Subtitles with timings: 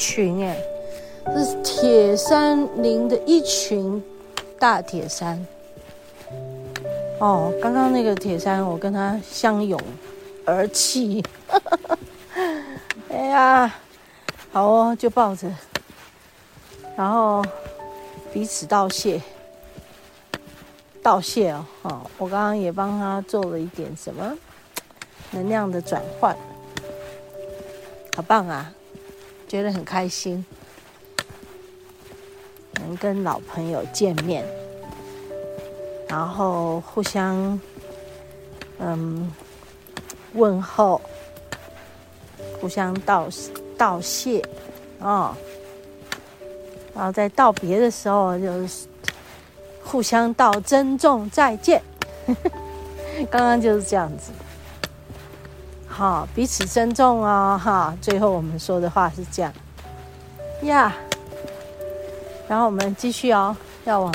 [0.00, 0.56] 群哎，
[1.26, 4.02] 这是铁山林的一群
[4.58, 5.46] 大铁山。
[7.18, 9.78] 哦，刚刚那个铁山，我跟他相拥
[10.46, 11.22] 而泣。
[13.12, 13.74] 哎呀，
[14.50, 15.46] 好哦，就抱着，
[16.96, 17.44] 然后
[18.32, 19.20] 彼此道谢，
[21.02, 21.66] 道谢哦。
[21.82, 24.34] 哦，我刚刚也帮他做了一点什么
[25.32, 26.34] 能量的转换，
[28.16, 28.72] 好棒啊，
[29.50, 30.44] 觉得很开心，
[32.74, 34.44] 能跟老朋友见面。
[36.08, 37.58] 然后互相，
[38.78, 39.28] 嗯，
[40.34, 41.00] 问候，
[42.60, 43.28] 互相道
[43.76, 44.40] 道谢，
[45.00, 45.36] 啊、哦，
[46.94, 48.86] 然后在道别的时候就是
[49.82, 51.82] 互相道珍重再见，
[53.28, 54.30] 刚刚就是这样子，
[56.00, 59.52] 好，彼此尊重、哦，哈，最后我们说的话是这样，
[60.62, 60.94] 呀，
[62.48, 64.14] 然后我们继续哦，要往，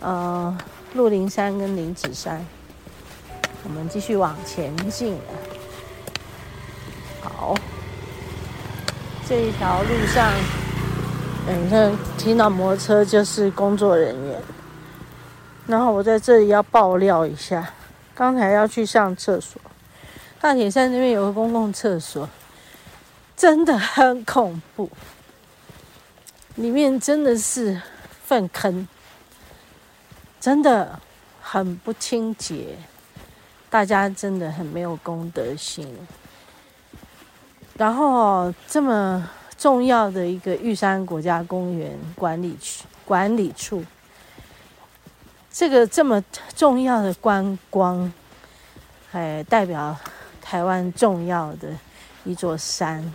[0.00, 0.58] 呃。
[0.94, 2.44] 鹿林山跟林子山，
[3.62, 5.20] 我们继续往前进了。
[7.22, 7.54] 好，
[9.28, 10.32] 这一条路上，
[11.46, 14.42] 嗯，那听到摩托车就是工作人员。
[15.66, 17.70] 然后我在这里要爆料一下，
[18.16, 19.60] 刚才要去上厕所，
[20.40, 22.28] 大铁山那边有个公共厕所，
[23.36, 24.88] 真的很恐怖，
[26.56, 27.80] 里面真的是
[28.24, 28.86] 粪坑。
[30.40, 31.00] 真的
[31.40, 32.76] 很不清洁，
[33.68, 35.92] 大家真的很没有公德心。
[37.76, 43.84] 然后这么重要的一个玉山国家公园管理区管理处，
[45.50, 46.22] 这个这么
[46.54, 48.10] 重要的观光，
[49.10, 49.96] 还代表
[50.48, 51.68] 台湾重要的
[52.24, 53.12] 一座山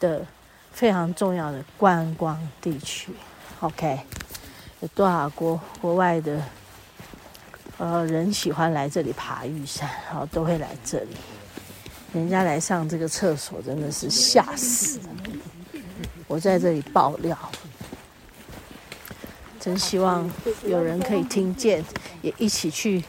[0.00, 0.26] 的
[0.72, 3.12] 非常重要的观光地区。
[3.60, 4.00] OK。
[4.80, 6.42] 有多少国国外的
[7.78, 11.16] 呃人喜欢来这里爬玉山，然后都会来这里。
[12.12, 14.98] 人家来上这个厕所真的是吓死。
[16.26, 17.38] 我在这里爆料，
[19.60, 20.28] 真希望
[20.64, 21.84] 有人可以听见，
[22.22, 23.04] 也一起去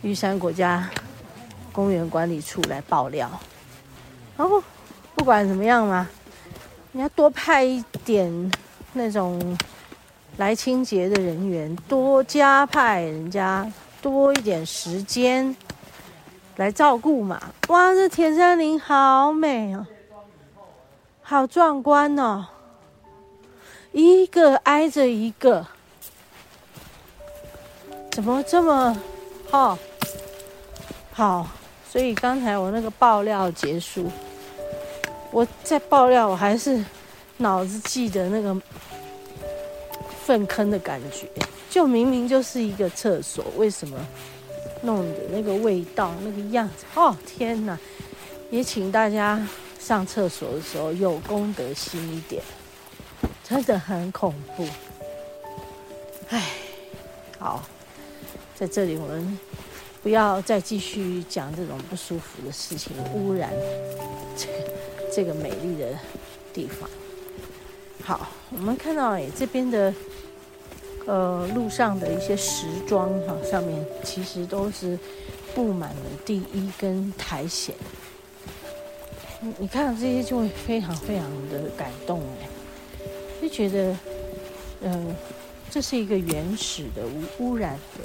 [0.00, 0.88] 玉山国家
[1.74, 3.30] 公园管理处来爆料。
[4.38, 4.62] 然后
[5.14, 6.08] 不管怎么样嘛，
[6.92, 8.50] 你要多派一点
[8.94, 9.58] 那种。
[10.36, 15.54] 来清洁的人员多加派人家多一点时间
[16.56, 17.40] 来照顾嘛！
[17.68, 19.86] 哇，这铁山林好美哦，
[21.22, 22.46] 好壮观哦，
[23.92, 25.64] 一个挨着一个，
[28.10, 29.00] 怎么这么
[29.52, 29.78] 好？
[31.12, 31.46] 好，
[31.94, 34.10] 所以刚才我那个爆料结束，
[35.30, 36.84] 我在爆料，我还是
[37.36, 38.60] 脑子记得那个。
[40.24, 41.28] 粪坑的感觉，
[41.68, 43.98] 就明明就是一个厕所，为什么
[44.80, 46.86] 弄的那个味道、那个样子？
[46.94, 47.78] 哦，天哪！
[48.50, 49.46] 也请大家
[49.78, 52.42] 上厕所的时候有公德心一点，
[53.46, 54.66] 真的很恐怖。
[56.30, 56.52] 唉，
[57.38, 57.62] 好，
[58.56, 59.38] 在这里我们
[60.04, 63.50] 不要再继续讲这种不舒服的事情，污染
[64.36, 64.52] 这个
[65.10, 65.98] 这个美丽的
[66.52, 66.88] 地方。
[68.04, 69.92] 好，我们看到哎，这边的。
[71.06, 74.98] 呃，路上的一些石桩哈，上面其实都是
[75.54, 77.76] 布满了地衣跟苔藓。
[79.42, 82.48] 你你看到这些就会非常非常的感动哎，
[83.42, 83.94] 就觉得，
[84.80, 85.14] 嗯、
[85.70, 88.04] 这是一个原始的无污染的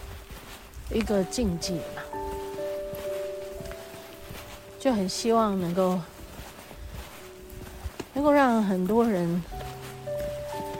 [0.91, 2.01] 一个境界嘛，
[4.79, 5.99] 就很希望能够
[8.13, 9.41] 能够让很多人。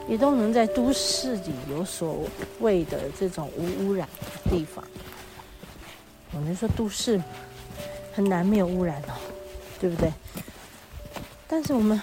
[0.08, 2.28] 也都能在都市里有所
[2.62, 4.84] 谓的这种无污染的地方。
[6.32, 7.22] 我们说都市
[8.16, 9.14] 很难没有污染哦，
[9.80, 10.12] 对不对？
[11.48, 12.02] 但是我们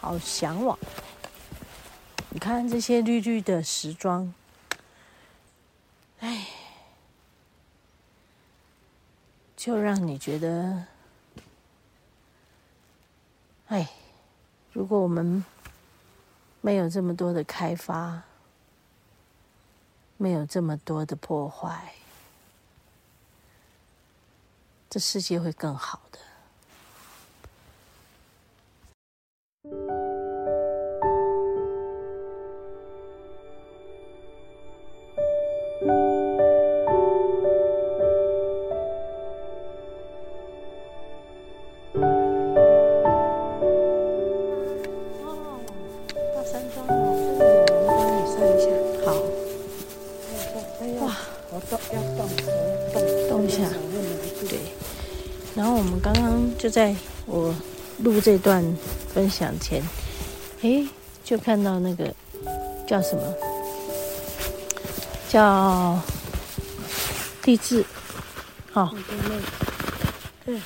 [0.00, 0.76] 好向往。
[2.30, 4.34] 你看这些绿绿的时装，
[9.62, 10.86] 就让你觉得，
[13.68, 13.88] 哎，
[14.72, 15.44] 如果我们。
[16.64, 18.22] 没有这么多的开发，
[20.16, 21.92] 没有这么多的破坏，
[24.88, 26.20] 这世界会更好的。
[51.92, 52.28] 要动
[52.92, 53.58] 动动一下，
[54.48, 54.58] 对。
[55.54, 56.94] 然后我们刚刚就在
[57.26, 57.54] 我
[57.98, 58.64] 录这段
[59.12, 59.82] 分享前，
[60.62, 60.88] 诶，
[61.24, 62.14] 就看到那个
[62.86, 63.22] 叫什么？
[65.28, 65.98] 叫
[67.42, 67.84] 地质，
[68.70, 68.94] 好、哦。
[70.44, 70.60] 对。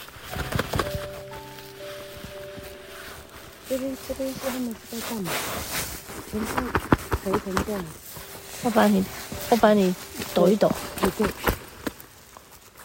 [3.69, 5.33] 这边这边是他们是在干嘛？
[6.31, 6.47] 全部
[7.25, 7.85] 肥成这样。
[8.63, 9.05] 我把你，
[9.51, 9.95] 我把你
[10.35, 10.71] 抖一抖。
[11.01, 11.27] 对对。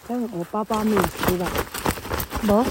[0.08, 1.50] 这样我包包没有吃吧？
[2.42, 2.66] 没。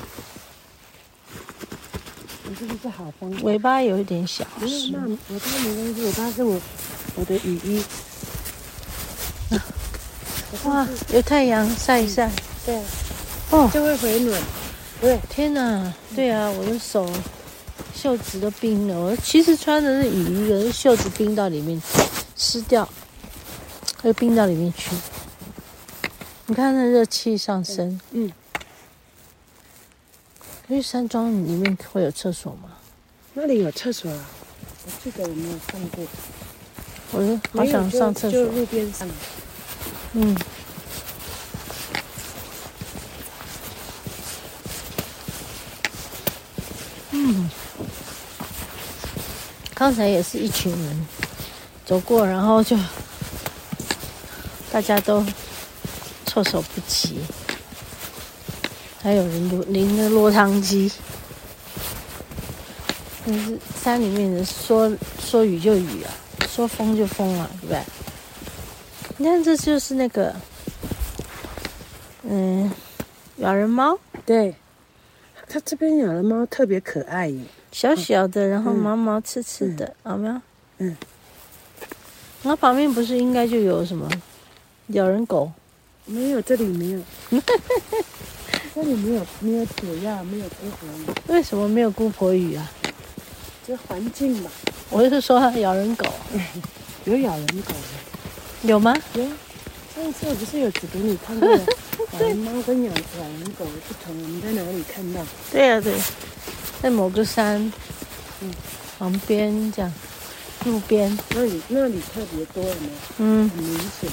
[2.44, 3.34] 你是不是好风？
[3.42, 4.44] 尾巴有一点小。
[4.60, 6.60] 没有，那尾巴没关系，尾巴是我
[7.16, 7.82] 我的雨衣。
[10.64, 12.30] 哇，有太阳晒一晒。
[12.66, 12.80] 对。
[13.50, 13.70] 哦。
[13.72, 14.42] 就会回暖。
[15.00, 15.18] 对。
[15.28, 15.92] 天哪！
[16.14, 17.10] 对啊，我的手。
[17.92, 21.80] 袖子都冰了，我其实穿的是雨衣，可是袖子冰到里面
[22.34, 22.88] 湿掉，
[24.02, 24.90] 会冰到里面去。
[26.46, 28.32] 你看那热气上升，嗯。
[30.68, 32.70] 因为山庄里面会有厕所吗？
[33.34, 34.24] 那里有厕所啊？
[34.86, 36.04] 我记得我没有看过。
[37.12, 38.32] 我就好想上厕所。
[38.32, 39.08] 就路边上。
[40.12, 40.36] 嗯。
[47.10, 47.50] 嗯。
[49.74, 51.06] 刚才也是一群人
[51.84, 52.76] 走过，然后就
[54.72, 55.24] 大家都
[56.26, 57.18] 措手不及，
[59.02, 60.90] 还有人淋着落汤鸡。
[63.26, 64.90] 但是山里面人说
[65.20, 66.10] 说雨就雨啊，
[66.48, 67.82] 说风就风啊，对不对？
[69.18, 70.34] 你看，这就是那个
[72.22, 72.70] 嗯，
[73.36, 73.98] 咬人猫。
[74.24, 74.54] 对，
[75.48, 77.40] 它这边咬人猫特别可爱耶。
[77.72, 80.40] 小小的，然后毛毛刺刺的，好没有？
[80.78, 80.96] 嗯。
[82.42, 84.08] 那旁边不是应该就有什么
[84.92, 85.50] 咬人狗？
[86.06, 87.00] 没有，这里没有。
[88.74, 91.32] 这里没有，没有解药，没有姑婆鱼。
[91.32, 92.70] 为什么没有姑婆鱼啊？
[93.66, 94.50] 这环境嘛。
[94.90, 96.06] 我就是说它咬人狗。
[97.04, 98.68] 有咬人狗的。
[98.68, 98.94] 有吗？
[99.14, 99.22] 有。
[99.94, 104.14] 上次我不是有指给你看过咬人猫跟咬咬人狗的不同？
[104.16, 105.20] 我们在哪里看到？
[105.52, 105.94] 对呀，对。
[106.82, 107.60] 在某个山，
[108.40, 108.50] 嗯，
[108.98, 109.92] 旁边这样，
[110.64, 112.88] 路边那里那里特别多了吗？
[113.18, 114.10] 嗯，很明显，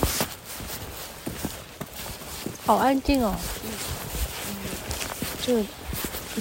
[2.67, 3.33] 好安静哦。
[3.63, 4.53] 嗯，
[5.41, 5.65] 就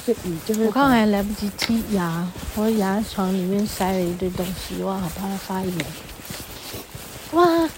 [0.04, 0.64] 这个雨就是。
[0.64, 5.72] 我刚还来不及剔牙，我牙床里面塞了一堆东西，哇，好怕它发炎。
[7.30, 7.70] 哇，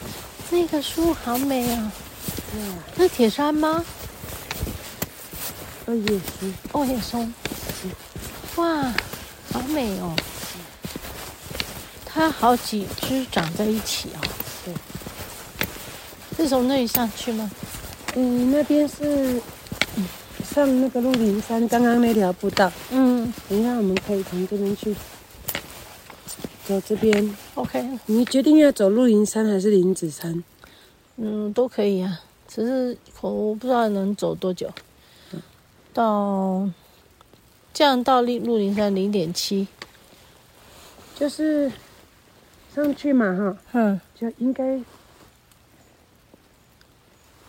[0.49, 1.93] 那个树好美啊！
[2.55, 3.85] 嗯，那铁杉吗？
[5.85, 7.35] 哦，野松，哦，野松。
[8.57, 8.95] 哇，
[9.53, 10.17] 好美哦！
[12.07, 14.21] 它好几只长在一起哦。
[14.65, 14.75] 对，
[16.45, 17.51] 是从那里上去吗？
[18.15, 19.41] 嗯，那边是
[20.45, 22.71] 上那个鹿林山刚刚那条步道。
[22.91, 24.95] 嗯，等一下我们可以从这边去
[26.67, 27.37] 走这边。
[27.55, 30.43] OK，你决定要走鹿林山还是林子山？
[31.17, 34.71] 嗯，都可以啊，只是我不知道能走多久。
[35.93, 36.69] 到。
[37.75, 39.69] 这样到鹿鹿林山零点七，
[41.15, 41.71] 就是
[42.75, 44.81] 上去嘛，哈，嗯，就应该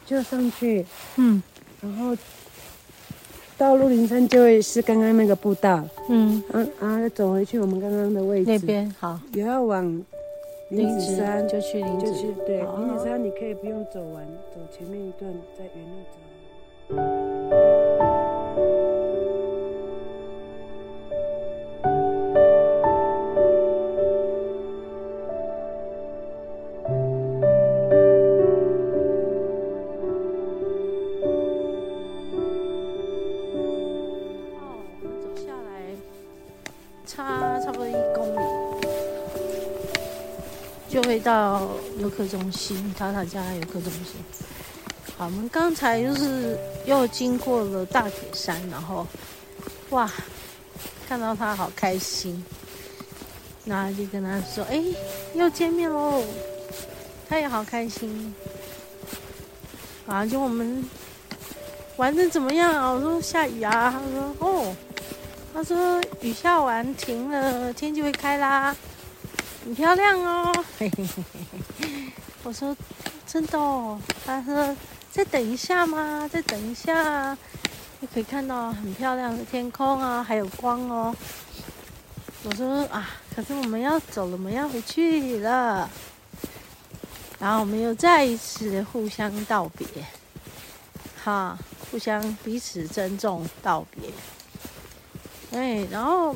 [0.09, 0.83] 就上去，
[1.17, 1.39] 嗯，
[1.81, 2.17] 然后
[3.55, 8.49] 到鹿林山就会是刚刚那个步道，嗯，嗯，然后再走回去我们刚刚的位置。
[8.49, 9.85] 那边，好，也要往
[10.69, 11.47] 林子山。
[11.47, 16.17] 就去林子，就去对，林子山你可以不用走完，走前面一段再原路走。
[41.01, 41.65] 就会到
[41.97, 44.15] 游客中心，塔塔加游客中心。
[45.17, 49.07] 好，我们刚才就是又经过了大铁山，然后
[49.91, 50.11] 哇，
[51.07, 52.43] 看到他好开心，
[53.63, 54.83] 那就跟他说：“哎，
[55.35, 56.21] 又见面喽！”
[57.29, 58.35] 他也好开心。
[60.05, 60.83] 啊，就我们
[61.95, 62.89] 玩的怎么样啊？
[62.89, 64.75] 我说下雨啊，他说哦，
[65.53, 68.75] 他说雨下完停了，天气会开啦。
[69.63, 71.23] 很漂亮哦，嘿嘿嘿
[71.81, 72.13] 嘿。
[72.43, 72.75] 我说
[73.27, 74.75] 真的哦，他说
[75.11, 77.37] 再等一下嘛，再等一下，
[78.01, 81.15] 就可以看到很漂亮的天空啊，还有光哦。
[82.43, 85.89] 我说啊，可是我们要走了，我们要回去了。
[87.37, 89.85] 然后我们又再一次互相道别，
[91.23, 91.57] 哈，
[91.91, 94.09] 互相彼此珍重道别。
[95.51, 96.35] 哎，然后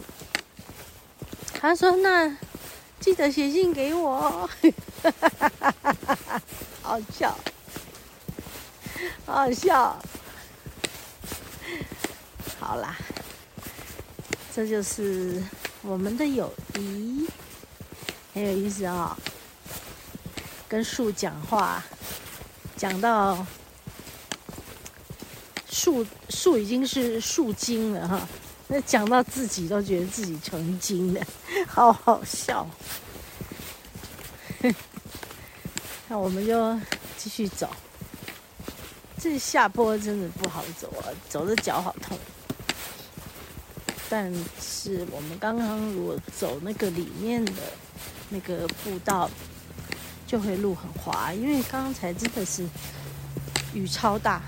[1.59, 2.35] 他说：“那
[3.03, 4.49] 记得写信给我。
[6.81, 7.37] ”好笑，
[9.25, 10.01] 好笑。
[12.61, 12.95] 好啦，
[14.55, 15.43] 这就是
[15.81, 17.27] 我们的友谊，
[18.33, 19.19] 很有意思啊、哦。
[20.69, 21.83] 跟树讲话，
[22.77, 23.45] 讲到
[25.69, 28.25] 树树已经是树精了哈，
[28.73, 31.21] 那讲到自己都觉得自己成精了，
[31.67, 32.67] 好好笑。
[36.09, 36.75] 那我们就
[37.15, 37.69] 继续走，
[39.19, 42.17] 这下坡真的不好走啊，走的脚好痛。
[44.09, 47.53] 但是我们刚刚如果走那个里面的
[48.29, 49.29] 那个步道。
[50.25, 52.67] 就会路很滑，因为刚才真的是
[53.71, 54.41] 雨超大。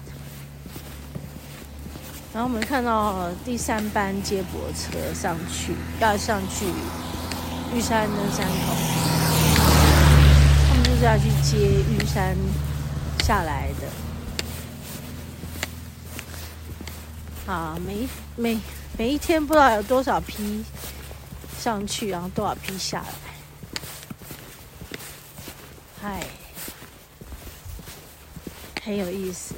[2.35, 6.65] 然后我们看到第三班接驳车上去，要上去
[7.73, 8.75] 玉山的山口，
[10.67, 11.55] 他们就是要去接
[11.89, 12.35] 玉山
[13.23, 13.69] 下来
[17.45, 17.49] 的。
[17.49, 18.59] 啊，每每
[18.97, 20.65] 每一天不知道有多少批
[21.57, 23.07] 上去，然后多少批下来。
[26.01, 26.27] 嗨，
[28.83, 29.55] 很有意思。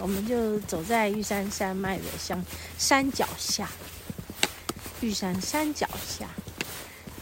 [0.00, 2.42] 我们就走在玉山山脉的像
[2.78, 3.68] 山脚下，
[5.00, 6.26] 玉山山脚下。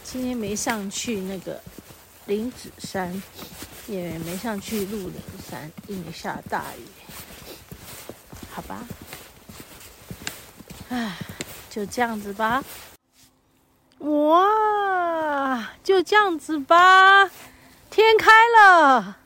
[0.03, 1.61] 今天没上去那个
[2.25, 3.21] 林子山，
[3.85, 5.15] 也没上去鹿林
[5.49, 6.87] 山，因为下大雨。
[8.51, 8.79] 好吧，
[10.89, 11.17] 唉，
[11.69, 12.63] 就这样子吧。
[13.99, 17.29] 哇，就这样子吧。
[17.89, 19.17] 天开了，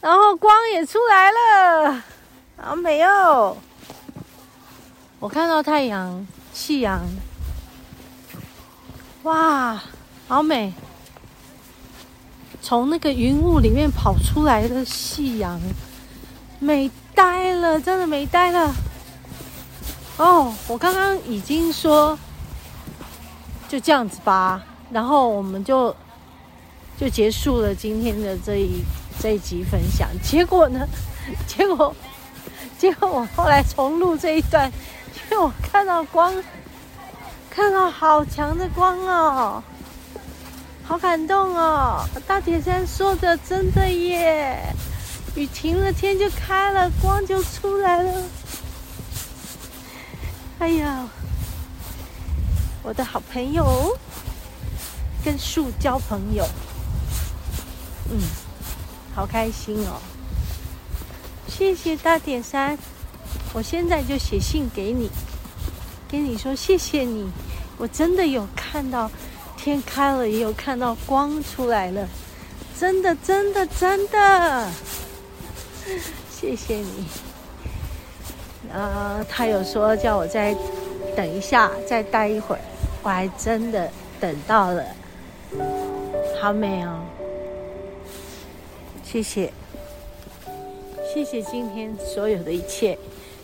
[0.00, 2.02] 然后光也出来了，
[2.64, 3.56] 好美哦！
[5.18, 7.00] 我看到太阳、夕阳，
[9.24, 9.82] 哇，
[10.28, 10.72] 好美！
[12.62, 15.60] 从那个云雾里面跑出来的夕阳，
[16.60, 18.72] 美呆了，真的美呆了。
[20.18, 22.16] 哦，我刚刚已经说
[23.68, 25.94] 就这样子吧，然后我们就。
[27.00, 28.80] 就结束了今天的这一
[29.18, 30.08] 这一集分享。
[30.22, 30.86] 结果呢？
[31.48, 31.92] 结果，
[32.78, 34.70] 结果我后来重录这一段，
[35.30, 36.34] 因为我看到光，
[37.50, 39.62] 看到好强的光哦，
[40.84, 42.04] 好感动哦！
[42.26, 44.74] 大铁山说的真的耶，
[45.34, 48.22] 雨停了，天就开了，光就出来了。
[50.58, 51.08] 哎呀，
[52.82, 53.96] 我的好朋友，
[55.24, 56.44] 跟树交朋友。
[58.10, 58.18] 嗯，
[59.14, 60.00] 好开心哦！
[61.54, 62.78] 谢谢大铁山，
[63.52, 65.10] 我现在就写信给你，
[66.10, 67.30] 跟你说谢谢你。
[67.76, 69.10] 我真的有看到
[69.56, 72.08] 天开了，也有看到光出来了，
[72.80, 74.70] 真的，真的，真的，
[76.32, 77.06] 谢谢你。
[78.72, 80.56] 啊，他有说叫我再
[81.14, 82.62] 等一下，再待一会儿，
[83.02, 84.82] 我还真的等到了，
[86.40, 86.98] 好美哦。
[89.04, 89.52] 谢谢，
[91.12, 92.98] 谢谢今天所有的一切，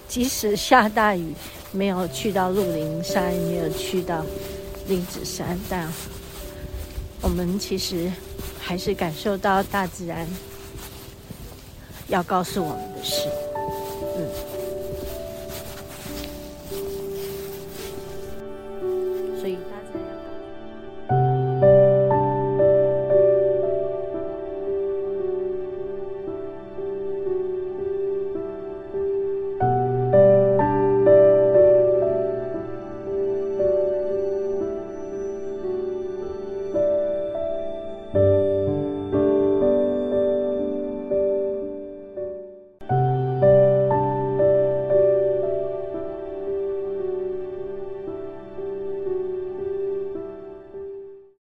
[0.09, 1.35] 即使下大雨，
[1.71, 4.25] 没有去到鹿林山，没有去到
[4.87, 5.87] 林子山，但
[7.21, 8.11] 我们其实
[8.59, 10.27] 还是感受到大自然
[12.07, 13.29] 要告诉我们的事。